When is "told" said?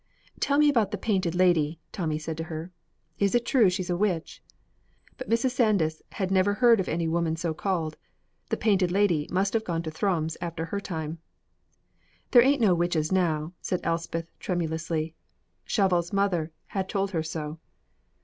16.89-17.11